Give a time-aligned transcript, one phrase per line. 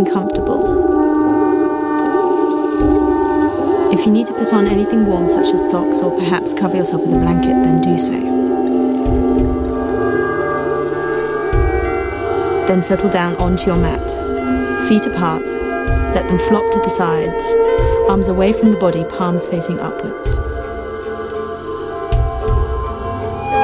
[0.00, 0.62] Getting comfortable.
[3.92, 7.02] If you need to put on anything warm, such as socks, or perhaps cover yourself
[7.02, 8.12] with a blanket, then do so.
[12.66, 14.00] Then settle down onto your mat,
[14.88, 15.46] feet apart,
[16.14, 17.44] let them flop to the sides,
[18.08, 20.38] arms away from the body, palms facing upwards.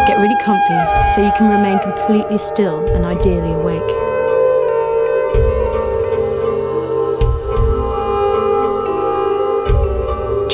[0.06, 4.15] Get really comfy so you can remain completely still and ideally awake.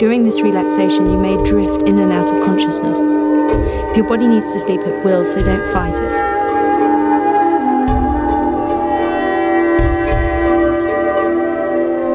[0.02, 2.98] During this relaxation, you may drift in and out of consciousness.
[2.98, 6.14] If your body needs to sleep, it will, so don't fight it.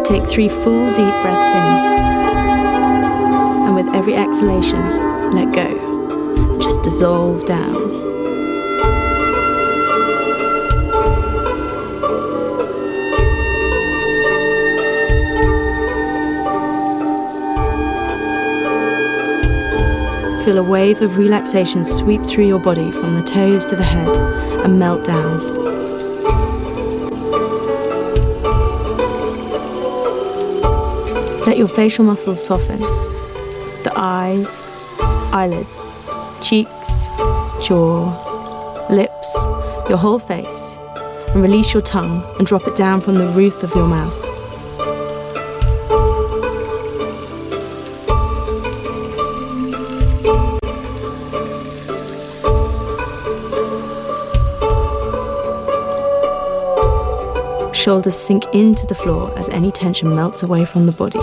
[0.05, 1.67] Take three full deep breaths in,
[3.67, 6.59] and with every exhalation, let go.
[6.59, 8.06] Just dissolve down.
[20.47, 24.15] Feel a wave of relaxation sweep through your body from the toes to the head
[24.63, 25.39] and melt down.
[31.45, 32.79] Let your facial muscles soften.
[32.79, 34.63] The eyes,
[35.33, 36.07] eyelids,
[36.41, 37.07] cheeks,
[37.61, 39.35] jaw, lips,
[39.89, 40.77] your whole face,
[41.33, 44.26] and release your tongue and drop it down from the roof of your mouth.
[57.87, 61.19] Shoulders sink into the floor as any tension melts away from the body.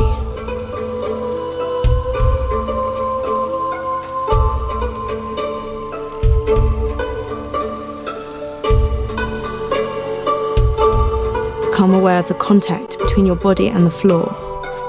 [11.66, 14.24] Become aware of the contact between your body and the floor,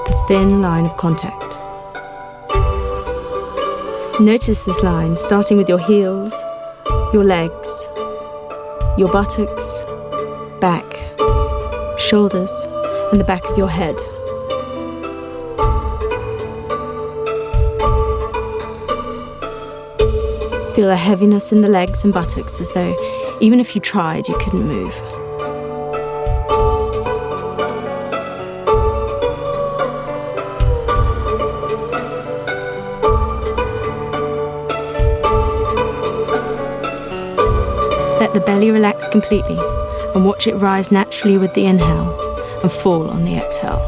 [0.06, 1.60] the thin line of contact.
[4.18, 6.32] Notice this line starting with your heels,
[7.12, 7.86] your legs,
[8.96, 9.84] your buttocks,
[12.06, 12.52] shoulders,
[13.10, 13.98] and the back of your head.
[20.74, 22.94] Feel a heaviness in the legs and buttocks as though,
[23.40, 24.94] even if you tried, you couldn't move.
[38.20, 39.58] Let the belly relax completely
[40.16, 42.18] and watch it rise naturally with the inhale
[42.62, 43.82] and fall on the exhale.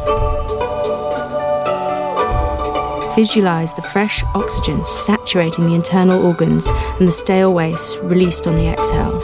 [3.15, 8.69] Visualize the fresh oxygen saturating the internal organs and the stale waste released on the
[8.69, 9.19] exhale.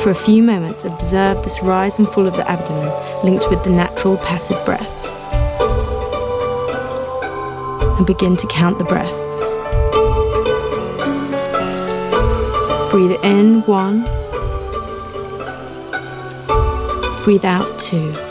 [0.00, 2.88] For a few moments, observe this rise and fall of the abdomen
[3.24, 4.88] linked with the natural passive breath.
[7.98, 9.37] And begin to count the breath.
[12.98, 14.02] Breathe in one,
[17.22, 18.27] breathe out two.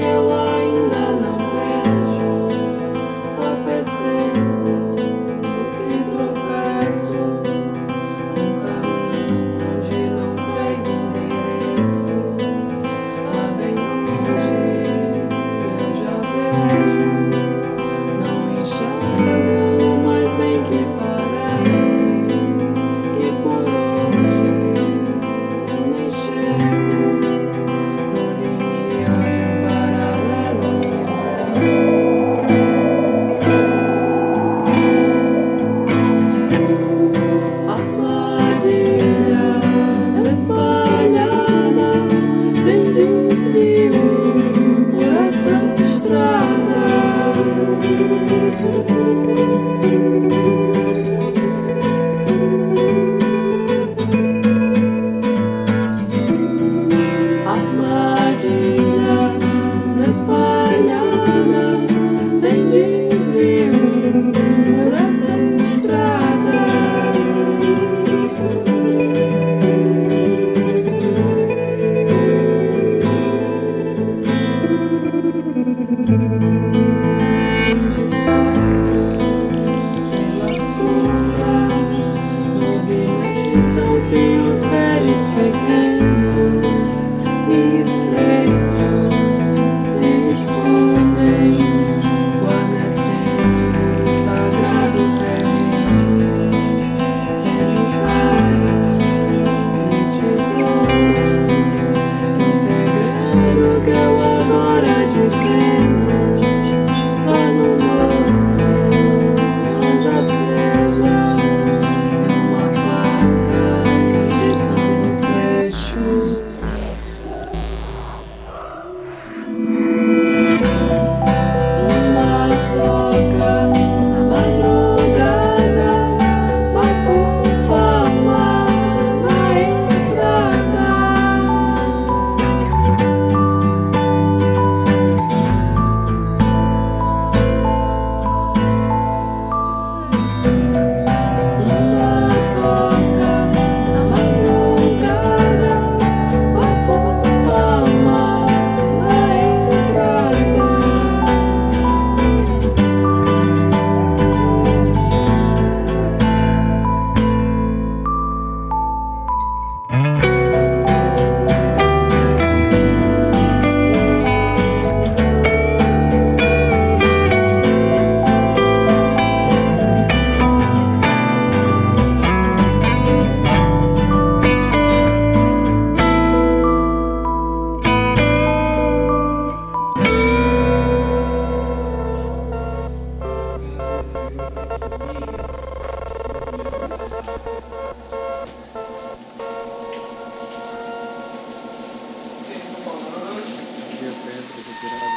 [0.00, 0.91] eu ainda.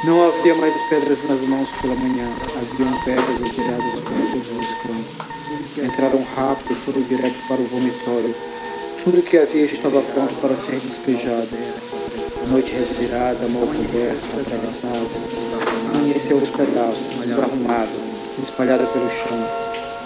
[0.05, 5.83] Não havia mais pedras nas mãos pela manhã, haviam pedras retiradas por todos os cantos.
[5.83, 8.35] Entraram rápido e foram direto para o vomitório.
[9.03, 11.49] Tudo o que havia estava pronto para ser despejado.
[12.43, 15.09] A noite revirada, mal coberta, atravessada,
[15.95, 17.99] amanheceu os pedaços, desarrumado,
[18.43, 19.64] espalhada pelo chão.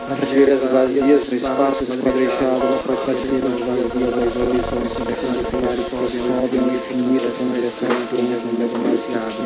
[0.09, 6.65] Nas prateleiras vazias do espaço esquadrejado, as prateleiras vazias, as horizontes supercantes solares só sobem
[6.73, 9.37] infinitas conversões plenas no meu mascado.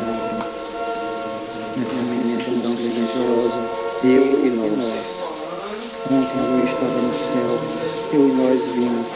[1.76, 3.60] Nessa momento tão silenciosa,
[4.04, 4.72] eu e nós.
[6.10, 7.52] Ontem a lua estava no céu,
[8.14, 9.06] eu e nós vimos.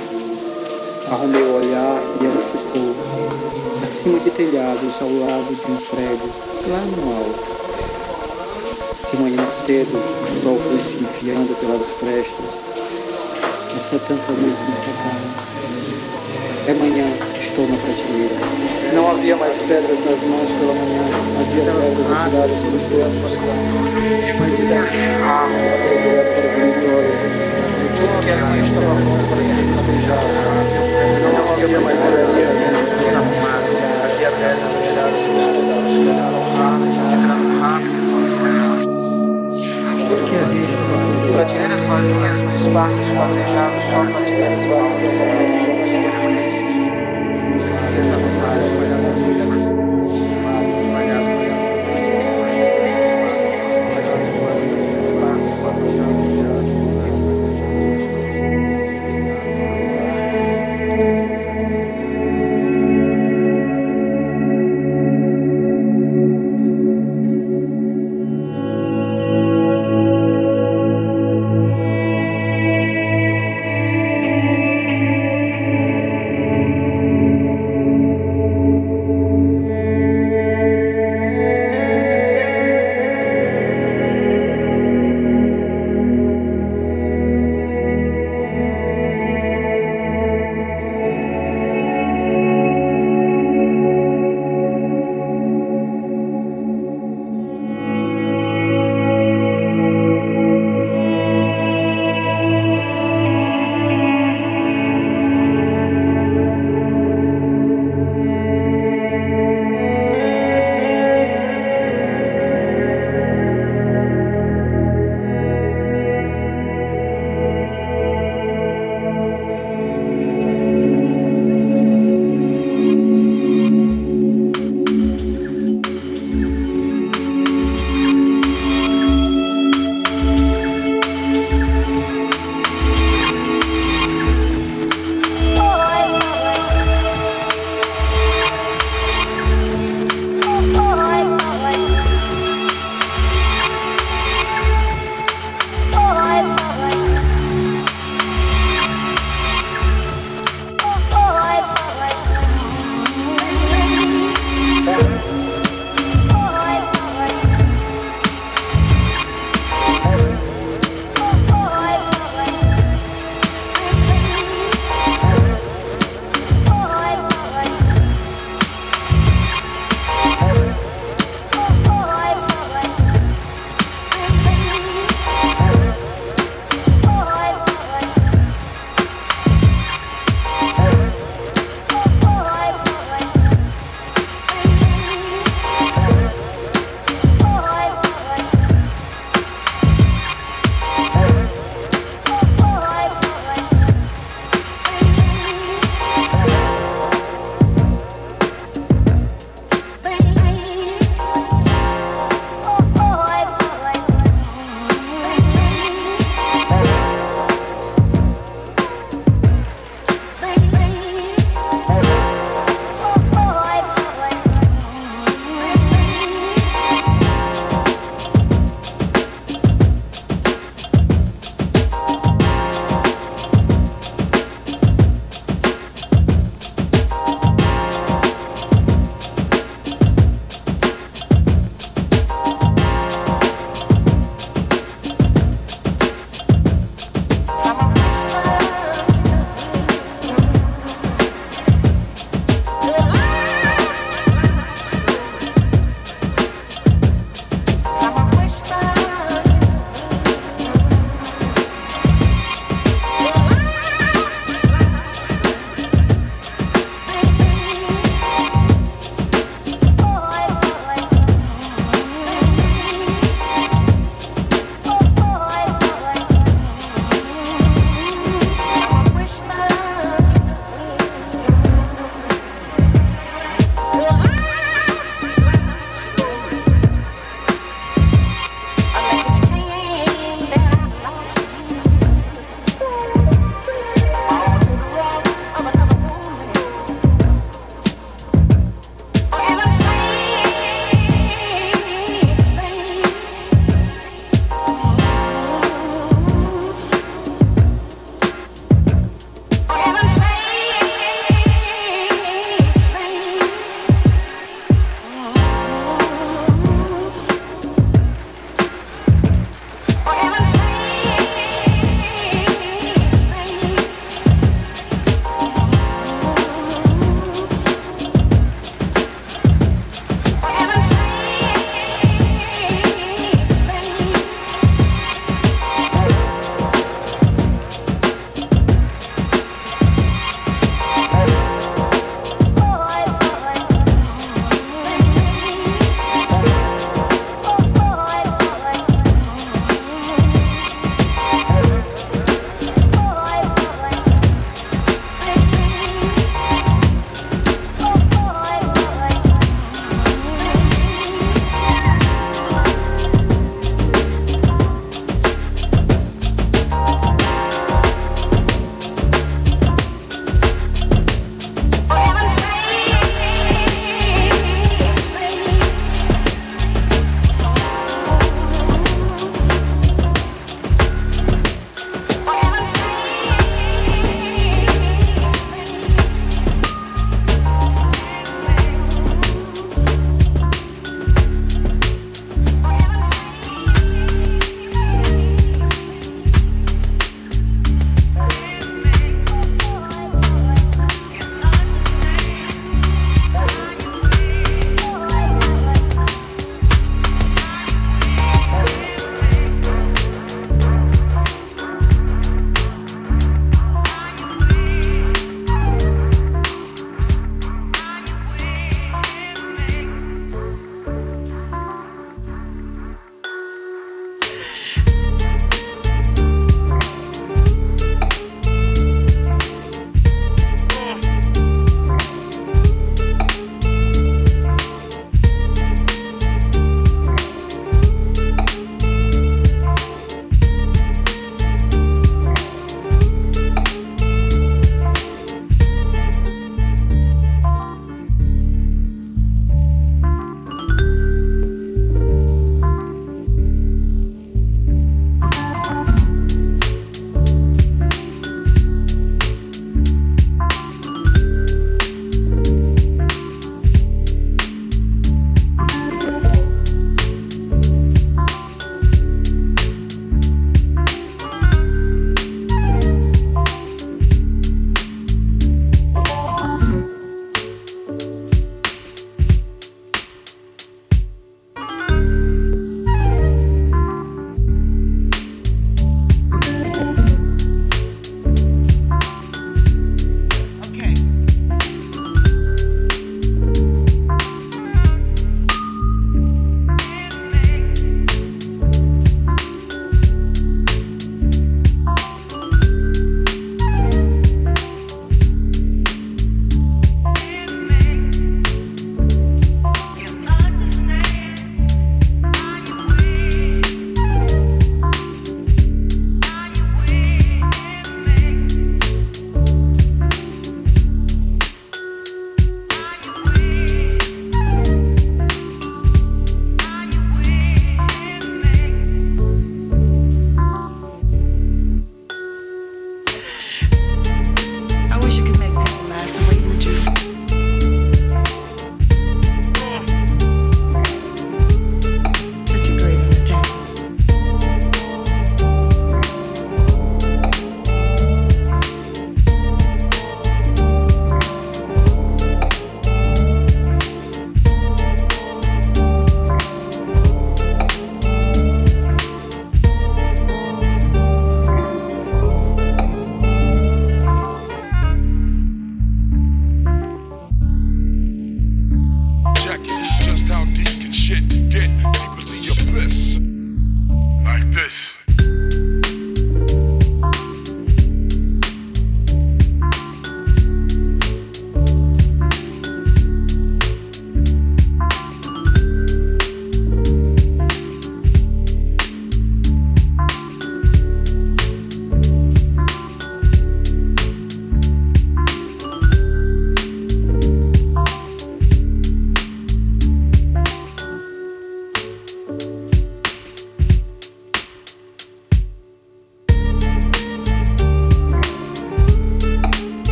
[1.10, 2.92] Arrumei o olhar e ela ficou.
[3.82, 6.30] Acima de telhados, ao lado de um prédio,
[6.68, 7.57] lá no alto
[9.10, 12.44] de manhã cedo, o sol foi se enfiando pelas frestas.
[13.76, 15.48] Essa é tanta luz me tocava.
[16.66, 17.06] É manhã,
[17.40, 18.36] estou na prateleira.
[18.92, 21.04] Não havia mais pedras nas mãos pela manhã,
[21.40, 23.16] havia pedras atiradas pelos dedos.
[24.38, 24.54] Mas
[25.24, 25.56] ah, a
[26.58, 27.14] vitória.
[28.20, 28.92] Que estava
[29.28, 30.28] para ser despejado.
[31.32, 32.36] Não havia mais pedras
[33.12, 35.57] na fumaça, havia pedras atiradas pelos
[41.38, 45.18] prateleiras vazias nos espaços planejados só para diversão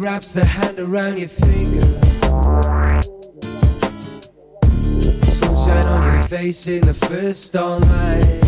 [0.00, 1.82] wraps her hand around your finger.
[5.20, 8.40] Sunshine on your face in the first dawn light.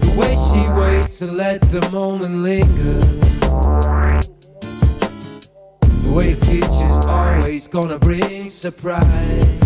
[0.00, 3.00] The way she waits to let the moment linger.
[6.00, 9.60] The way the future's always gonna bring surprise.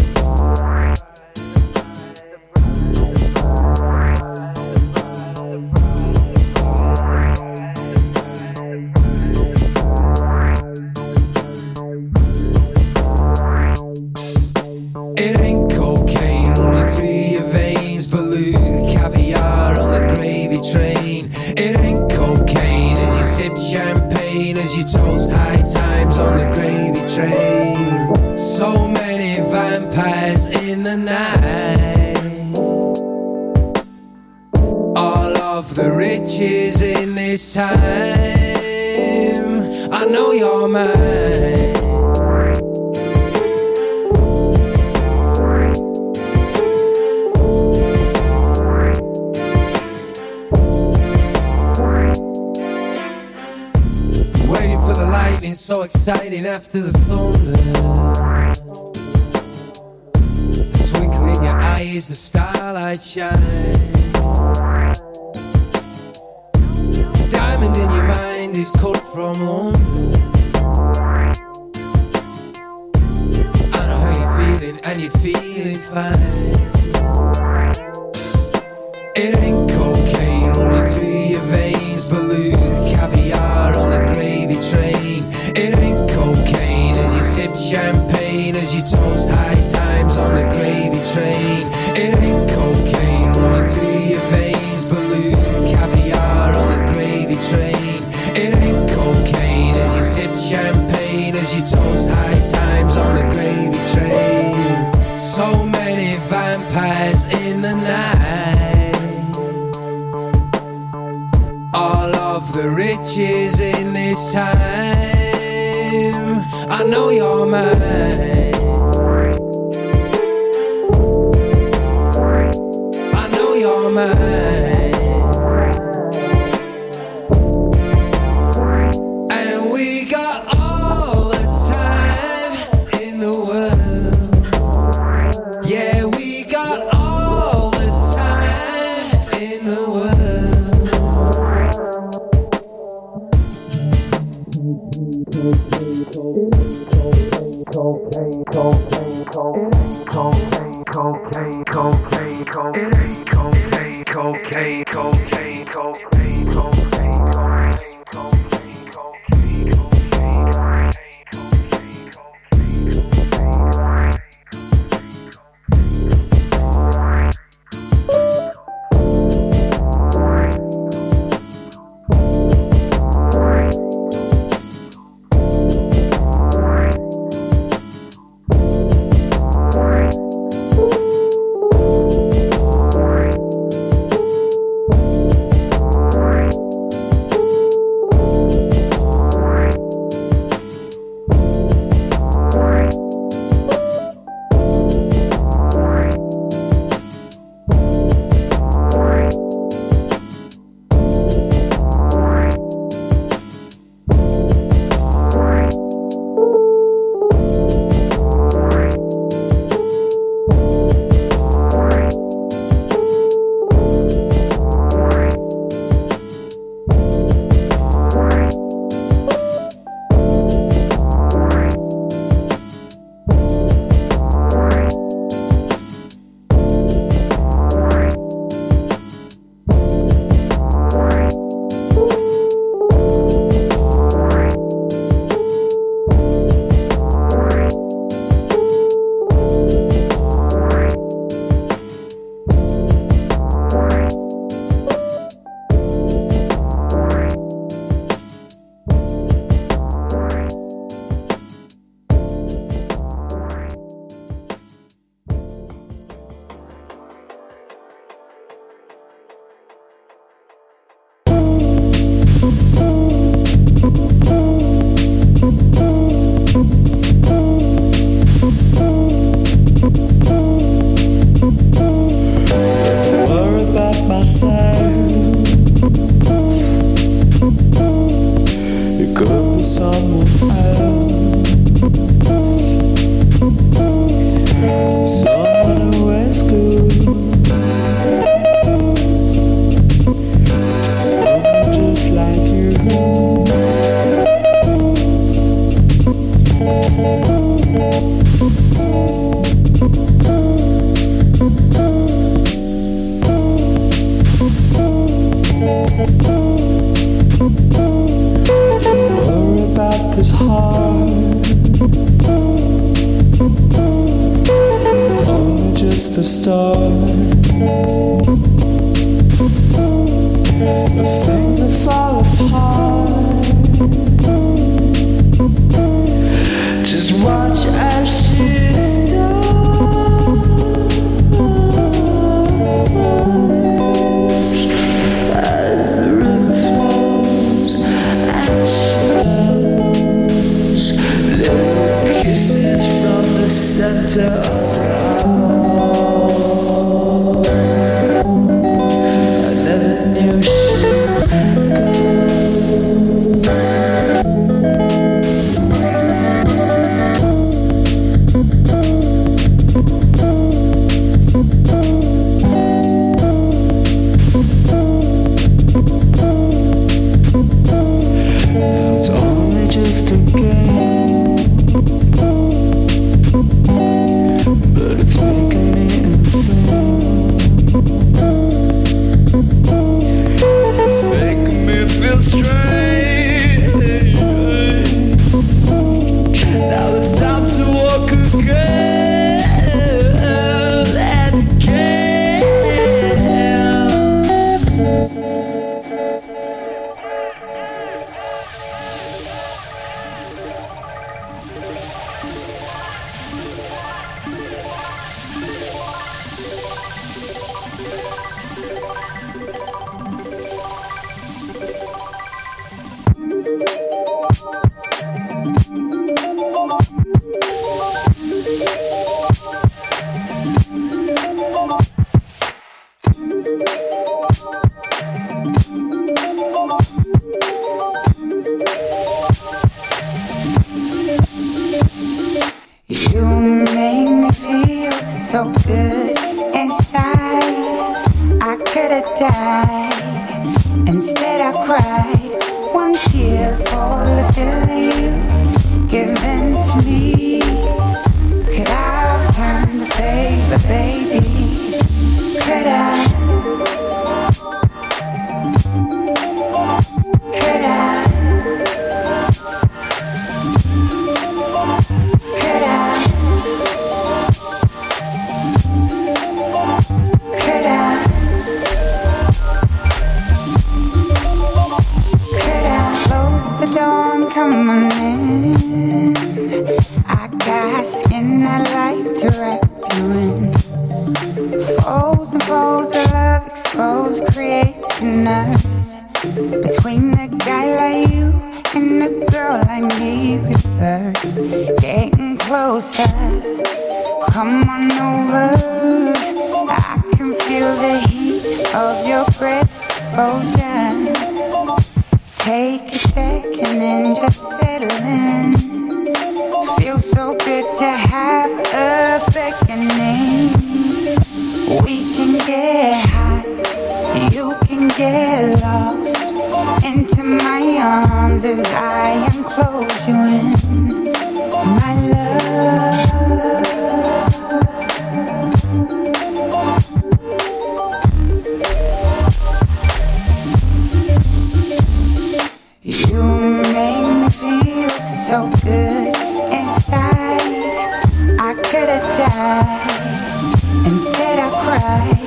[539.45, 540.86] died.
[540.86, 542.18] Instead, I cried.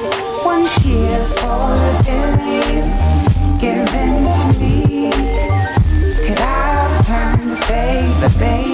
[0.46, 5.12] One tear for the feeling you've given to me.
[6.26, 8.67] Could I turn the favor, baby?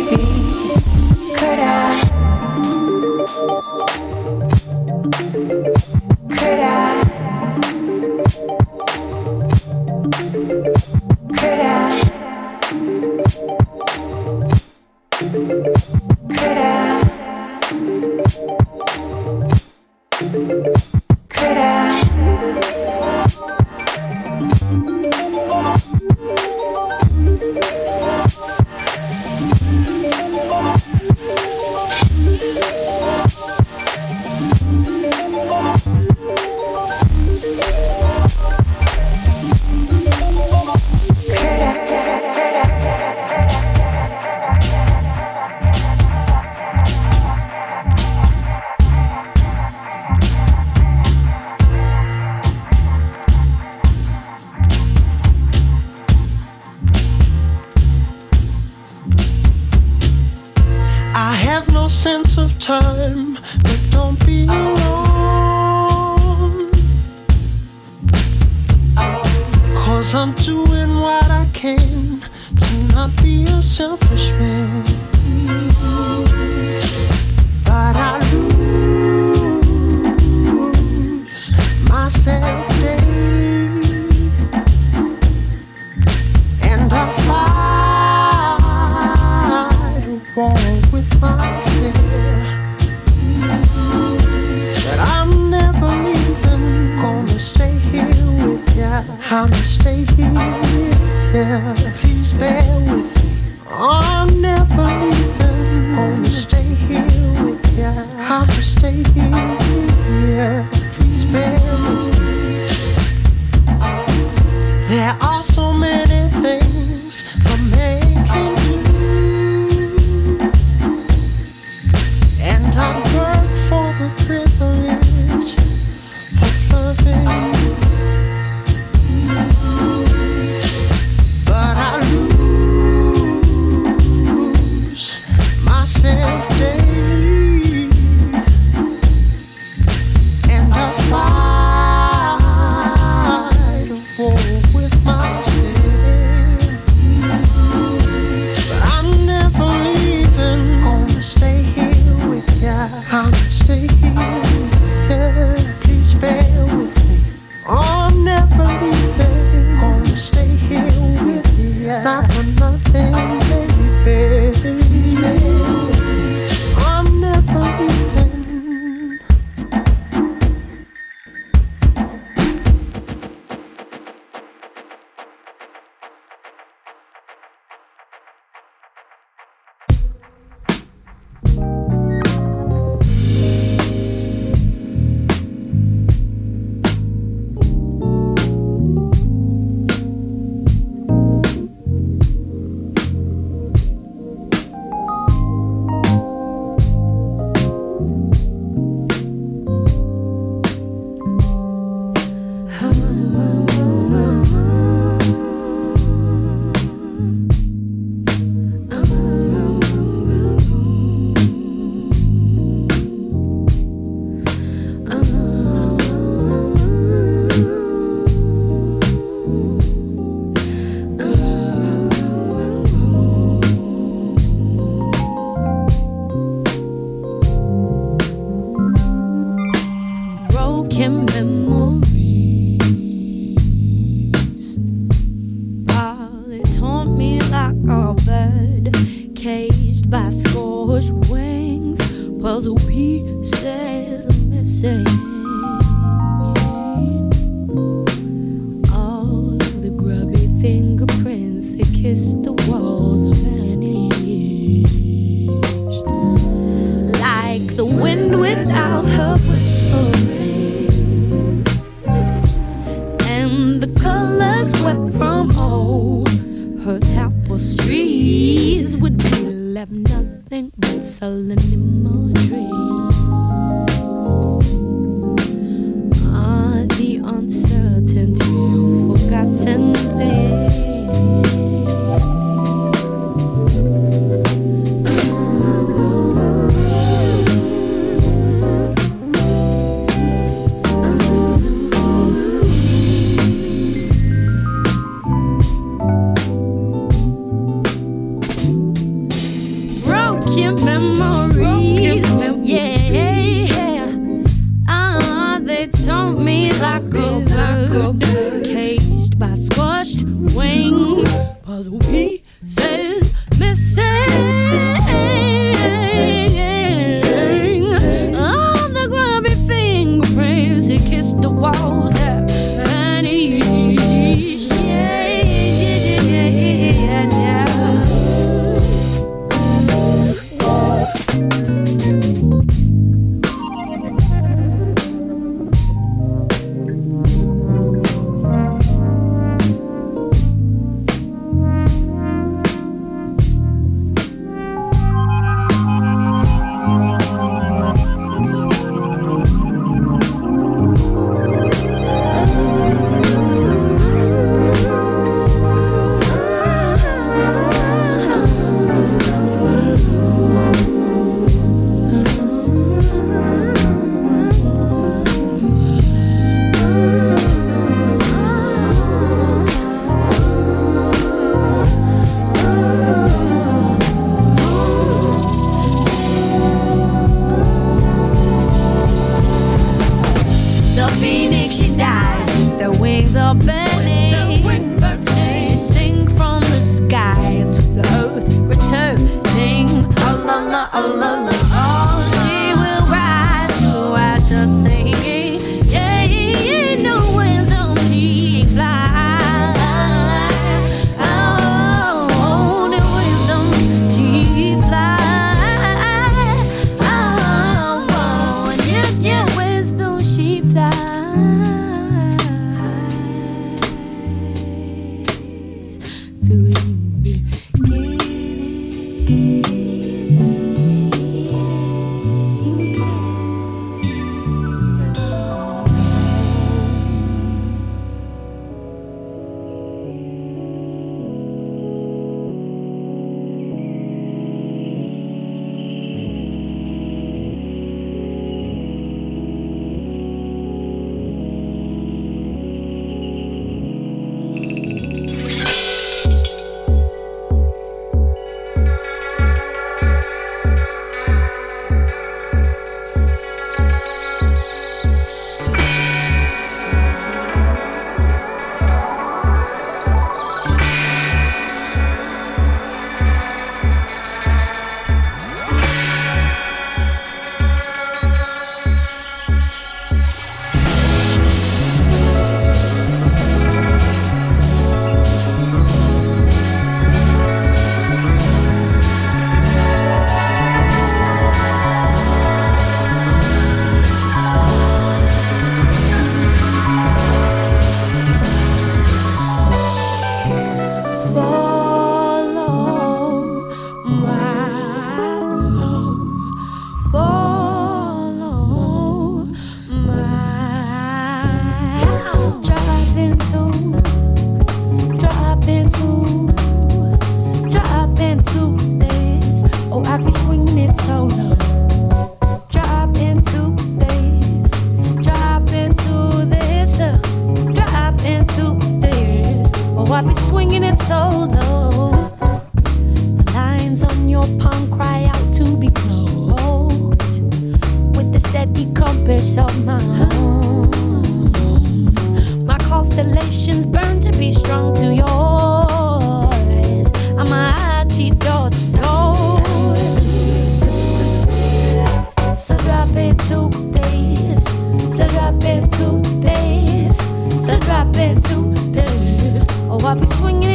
[550.25, 550.72] Fall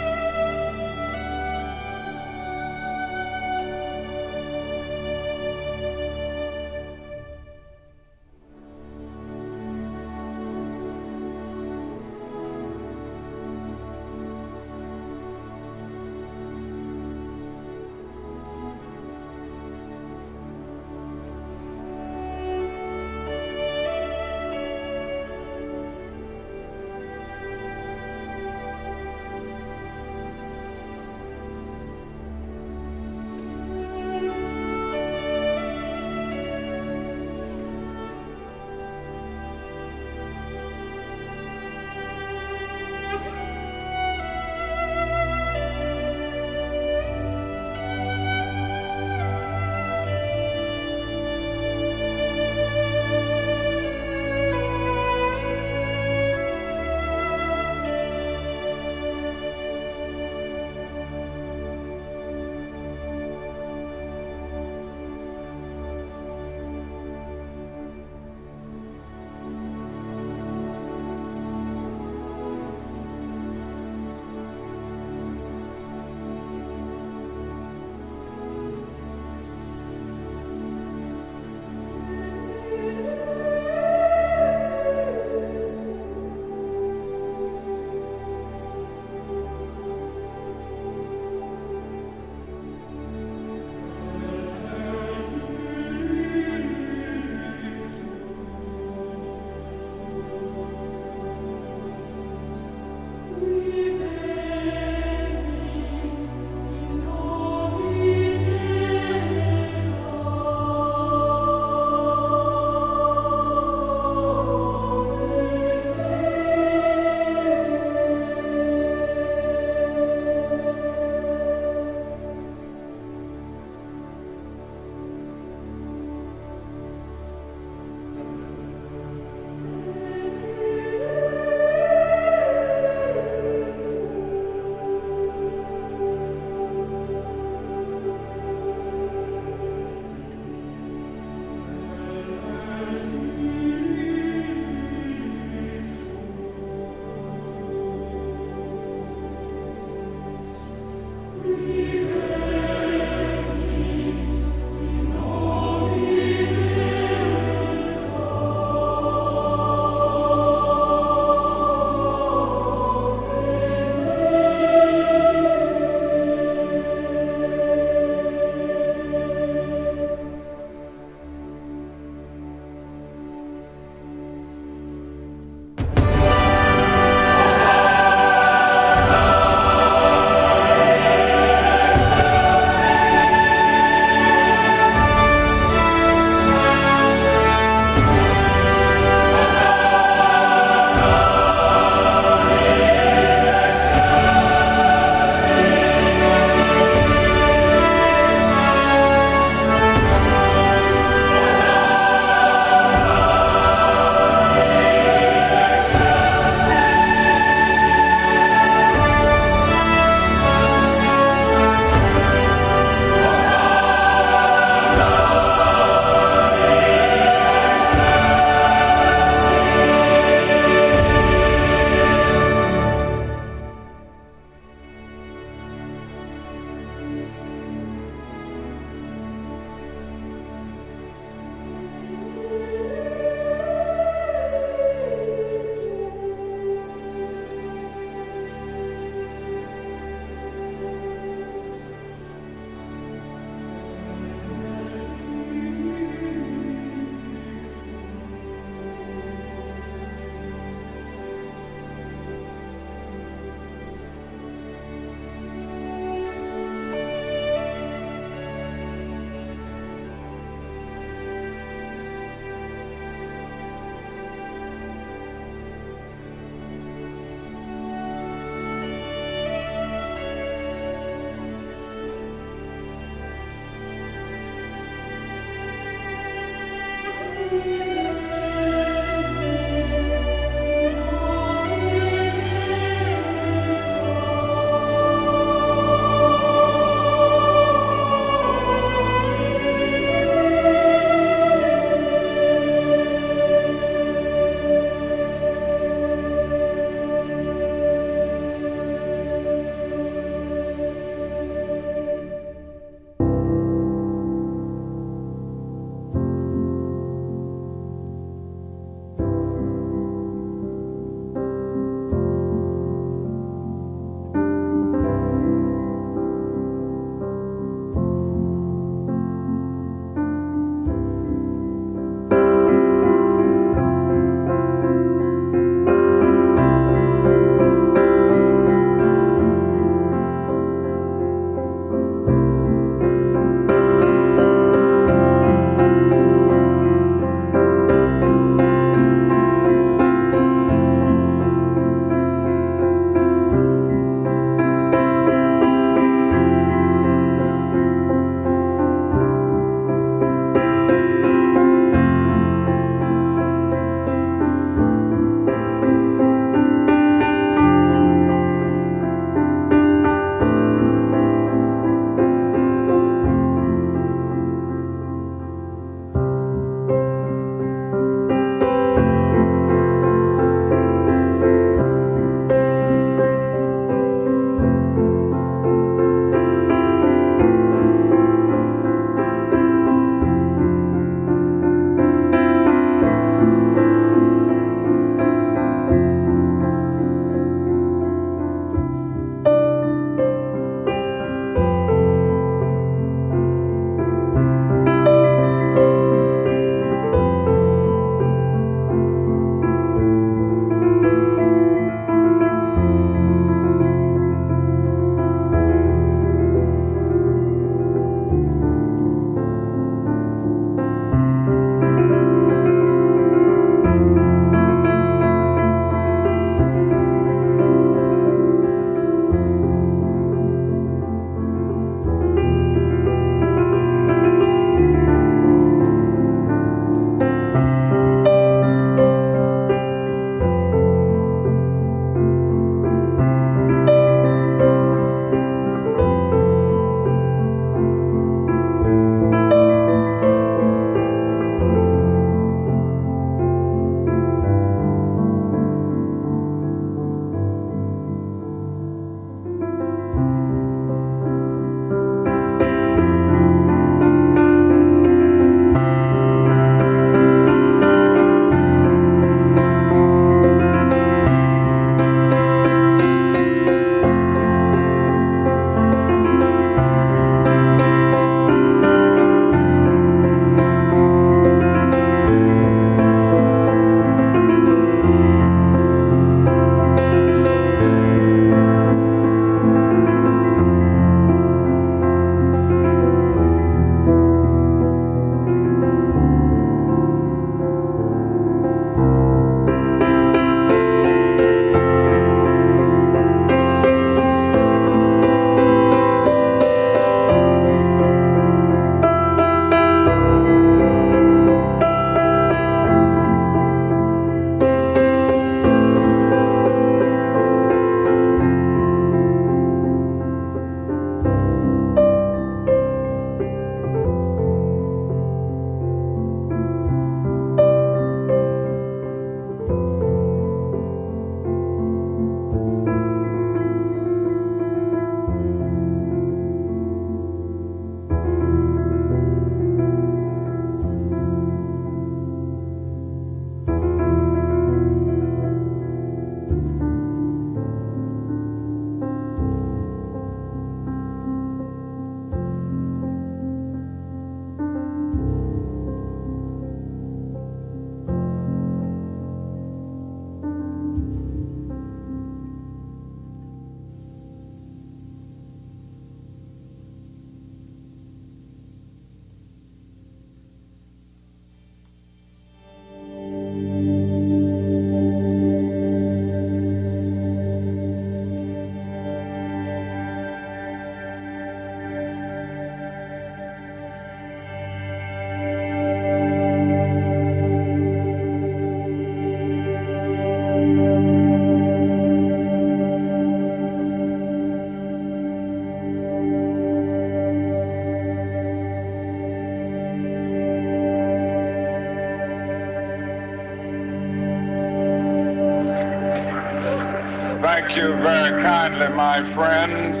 [599.20, 600.00] my friends.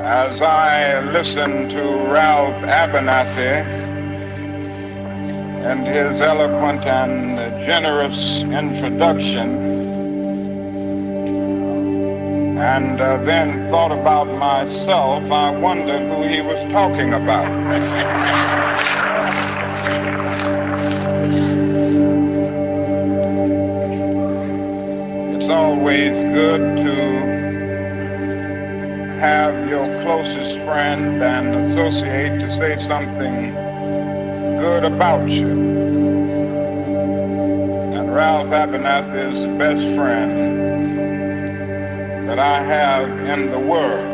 [0.00, 3.62] As I listen to Ralph Abernathy
[5.66, 7.36] and his eloquent and
[7.66, 9.48] generous introduction,
[12.58, 18.90] and uh, then thought about myself, I wondered who he was talking about.
[25.94, 26.94] always good to
[29.20, 33.54] have your closest friend and associate to say something
[34.58, 35.50] good about you.
[37.94, 40.32] And Ralph Abernathy is the best friend
[42.28, 44.10] that I have in the world.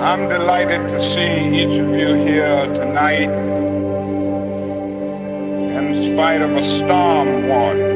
[0.00, 3.28] I'm delighted to see each of you here tonight
[5.76, 7.87] in spite of a storm warning.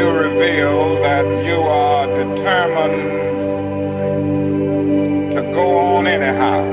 [0.00, 3.02] You reveal that you are determined
[5.34, 6.64] to go on anyhow.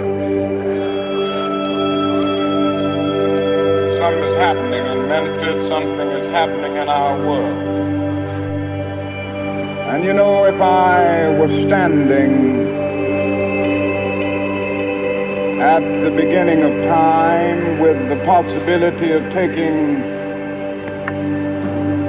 [3.98, 7.58] Something is happening in Memphis, something is happening in our world.
[9.90, 12.32] And you know, if I was standing
[15.60, 20.17] at the beginning of time with the possibility of taking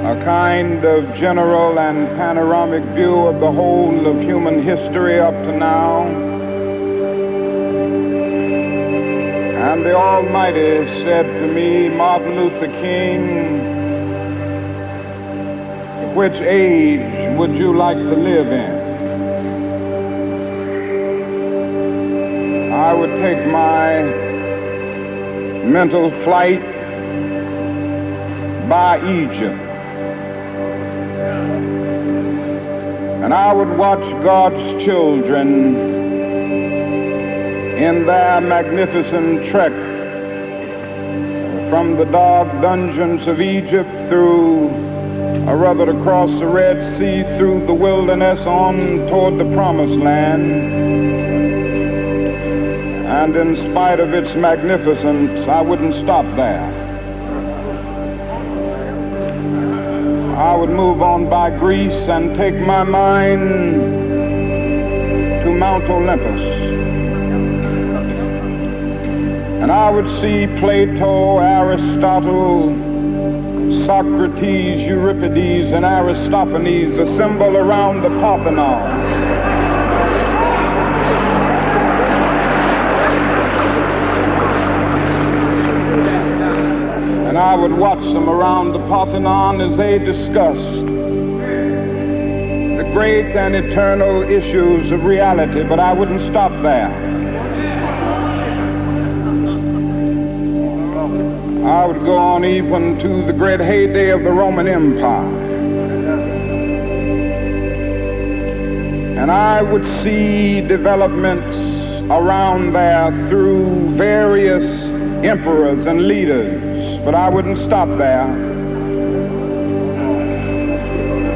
[0.09, 5.55] a kind of general and panoramic view of the whole of human history up to
[5.55, 6.01] now.
[9.67, 13.21] And the Almighty said to me, Martin Luther King,
[16.15, 18.71] which age would you like to live in?
[22.73, 24.01] I would take my
[25.69, 26.63] mental flight
[28.67, 29.68] by Egypt.
[33.29, 35.75] And I would watch God's children
[37.77, 39.71] in their magnificent trek
[41.69, 44.69] from the dark dungeons of Egypt through,
[45.47, 50.51] or rather across the Red Sea, through the wilderness on toward the promised land.
[53.05, 56.78] And in spite of its magnificence, I wouldn't stop there.
[60.49, 63.39] I would move on by Greece and take my mind
[65.43, 66.41] to Mount Olympus.
[69.61, 72.73] And I would see Plato, Aristotle,
[73.85, 79.29] Socrates, Euripides, and Aristophanes assemble around the Parthenon.
[87.27, 90.85] And I would watch them around the Parthenon as they discussed
[92.77, 96.89] the great and eternal issues of reality, but I wouldn't stop there.
[101.67, 105.27] I would go on even to the great heyday of the Roman Empire.
[109.19, 111.55] And I would see developments
[112.09, 114.65] around there through various
[115.23, 116.58] emperors and leaders
[117.05, 118.27] but I wouldn't stop there.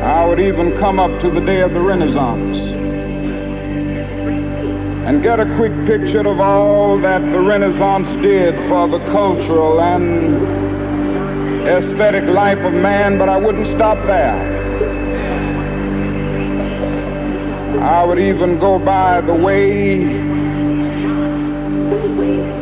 [0.04, 2.58] I would even come up to the day of the Renaissance
[5.08, 10.64] and get a quick picture of all that the Renaissance did for the cultural and
[11.68, 14.62] aesthetic life of man, but I wouldn't stop there.
[17.82, 20.04] I would even go by the way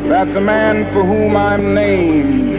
[0.08, 2.51] that the man for whom I'm named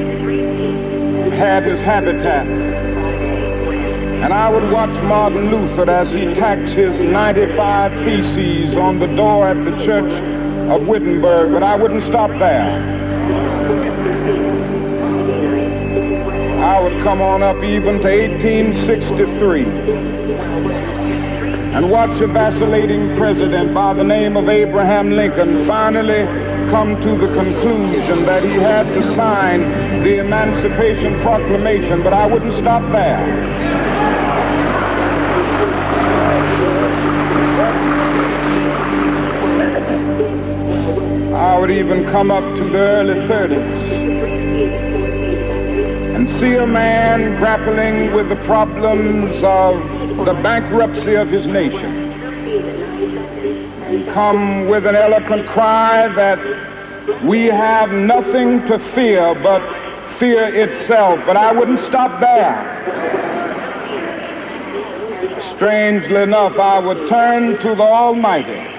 [1.44, 2.48] had his habitat.
[2.48, 9.50] And I would watch Martin Luther as he tacked his 95 theses on the door
[9.50, 10.12] at the church
[10.72, 12.80] of Wittenberg, but I wouldn't stop there.
[16.64, 19.64] I would come on up even to 1863
[21.74, 27.32] and watch a vacillating president by the name of Abraham Lincoln finally come to the
[27.36, 29.62] conclusion that he had to sign
[30.04, 33.20] the Emancipation Proclamation, but I wouldn't stop there.
[41.36, 43.52] I would even come up to the early 30s
[46.16, 52.04] and see a man grappling with the problems of the bankruptcy of his nation
[54.14, 56.38] come with an eloquent cry that
[57.24, 59.62] we have nothing to fear but
[60.18, 62.82] fear itself, but I wouldn't stop there.
[65.56, 68.74] Strangely enough, I would turn to the Almighty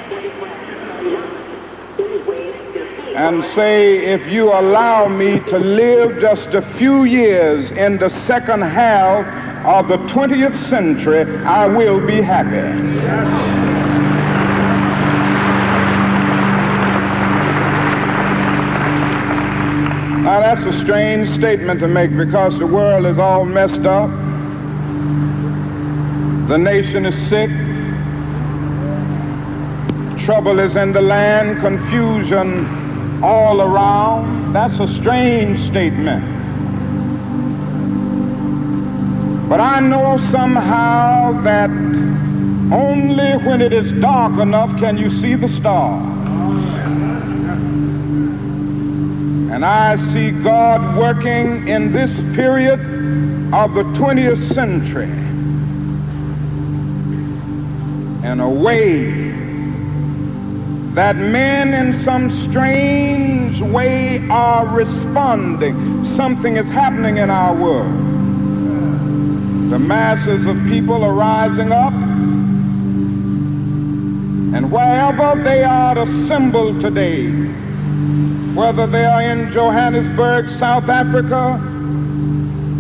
[3.15, 8.63] and say, if you allow me to live just a few years in the second
[8.63, 9.25] half
[9.65, 13.64] of the 20th century, I will be happy.
[20.35, 24.11] Now that's a strange statement to make because the world is all messed up.
[26.49, 27.51] The nation is sick.
[30.27, 34.53] Trouble is in the land, confusion all around.
[34.53, 36.25] That's a strange statement.
[39.49, 41.71] But I know somehow that
[42.75, 46.14] only when it is dark enough can you see the stars.
[49.55, 52.81] And I see God working in this period
[53.55, 55.05] of the 20th century
[58.29, 59.31] in a way
[60.95, 66.05] that men in some strange way are responding.
[66.05, 67.95] Something is happening in our world.
[69.71, 71.93] The masses of people are rising up,
[74.53, 77.63] and wherever they are assembled today,
[78.55, 81.59] whether they are in Johannesburg, South Africa,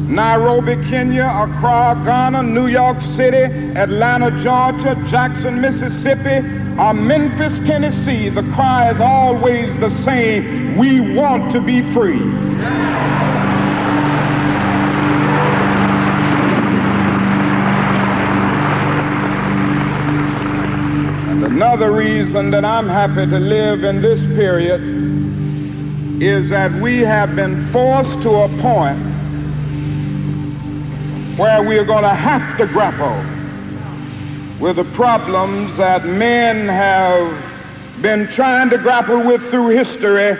[0.08, 6.46] Nairobi, Kenya, Accra, Ghana, New York City, Atlanta, Georgia, Jackson, Mississippi,
[6.78, 10.78] or Memphis, Tennessee, the cry is always the same.
[10.78, 12.22] We want to be free.
[21.30, 25.23] And another reason that I'm happy to live in this period
[26.20, 28.98] is that we have been forced to a point
[31.38, 33.16] where we are going to have to grapple
[34.60, 40.38] with the problems that men have been trying to grapple with through history,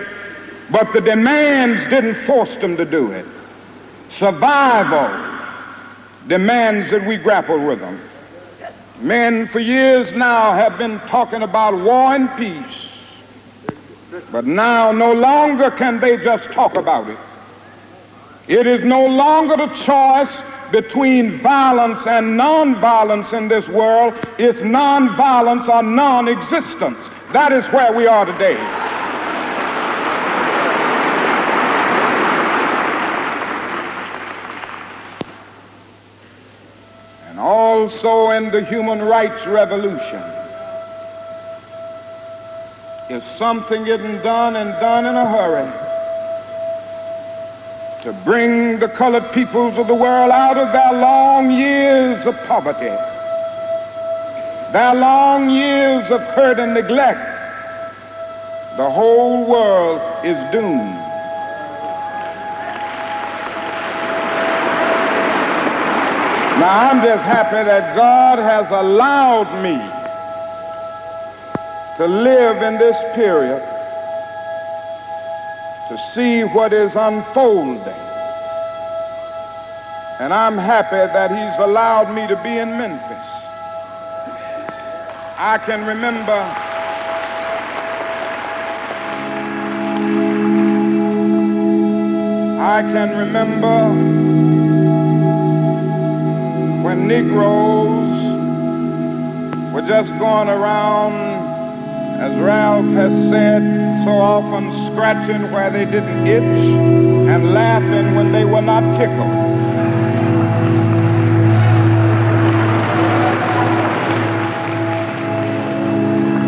[0.71, 3.25] but the demands didn't force them to do it.
[4.17, 5.09] Survival
[6.27, 7.99] demands that we grapple with them.
[9.01, 12.94] Men for years now have been talking about war and peace.
[14.31, 17.17] But now no longer can they just talk about it.
[18.47, 24.13] It is no longer the choice between violence and nonviolence in this world.
[24.37, 26.99] It's nonviolence or non-existence.
[27.33, 28.55] That is where we are today.
[37.29, 40.34] And also in the human rights revolution
[43.09, 45.71] if something isn't done and done in a hurry
[48.03, 52.95] to bring the colored peoples of the world out of their long years of poverty,
[54.71, 57.19] their long years of hurt and neglect,
[58.77, 61.01] the whole world is doomed.
[66.59, 69.94] Now, I'm just happy that God has allowed me
[71.97, 73.61] to live in this period
[75.89, 78.01] to see what is unfolding.
[80.19, 83.35] And I'm happy that he's allowed me to be in Memphis.
[85.37, 86.31] I can remember
[92.61, 93.89] I can remember
[96.83, 98.15] when Negroes
[99.73, 101.34] were just going around
[102.17, 103.61] as Ralph has said,
[104.05, 106.43] so often scratching where they didn't itch
[107.29, 109.17] and laughing when they were not tickled.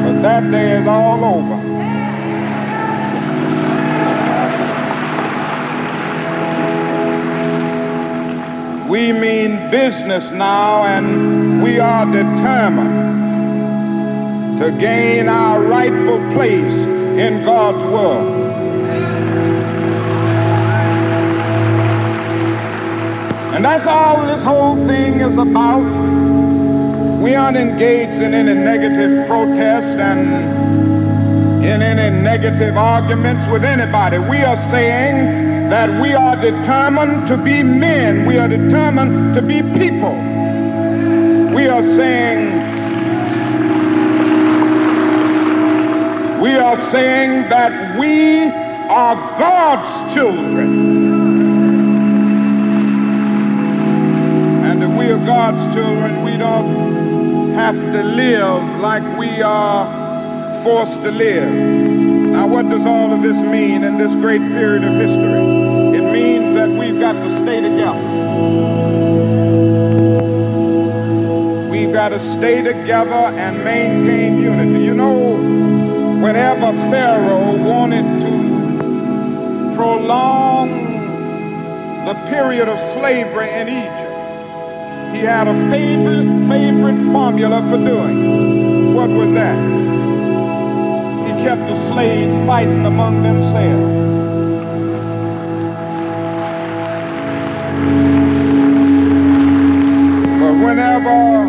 [0.03, 1.57] But that day is all over.
[8.89, 13.26] We mean business now, and we are determined
[14.59, 16.63] to gain our rightful place
[17.19, 18.47] in God's world.
[23.53, 25.81] And that's all this whole thing is about.
[27.21, 34.17] We aren't engaged in any negative protest and in any negative arguments with anybody.
[34.17, 38.25] We are saying that we are determined to be men.
[38.25, 40.15] We are determined to be people.
[41.53, 42.76] We are saying
[46.41, 48.43] we are saying that we
[48.89, 50.69] are God's children.
[54.65, 61.01] And if we are God's children, we don't have to live like we are forced
[61.03, 61.51] to live.
[61.51, 65.97] Now, what does all of this mean in this great period of history?
[65.97, 67.97] It means that we've got to stay together.
[71.72, 74.84] We've got to stay together and maintain unity.
[74.85, 75.66] You know,
[76.22, 80.69] whenever Pharaoh wanted to prolong
[82.06, 84.07] the period of slavery in Egypt,
[85.14, 88.94] he had a favorite, favorite formula for doing it.
[88.95, 89.57] What was that?
[91.27, 93.94] He kept the slaves fighting among themselves.
[100.41, 101.45] But whenever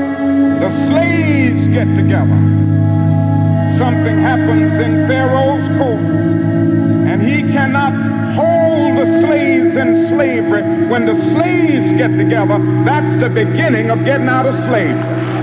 [0.61, 2.68] the slaves get together,
[3.79, 6.01] something happens in Pharaoh's court,
[7.09, 7.93] and he cannot
[8.35, 10.63] hold the slaves in slavery.
[10.89, 15.38] When the slaves get together, that's the beginning of getting out of slavery.